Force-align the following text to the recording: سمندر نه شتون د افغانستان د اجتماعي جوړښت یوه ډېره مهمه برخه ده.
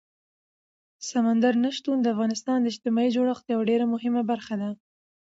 سمندر 1.09 1.53
نه 1.63 1.69
شتون 1.77 1.97
د 2.01 2.05
افغانستان 2.13 2.57
د 2.61 2.65
اجتماعي 2.71 3.09
جوړښت 3.15 3.45
یوه 3.53 3.63
ډېره 3.69 3.85
مهمه 3.93 4.21
برخه 4.31 4.53
ده. 4.61 4.69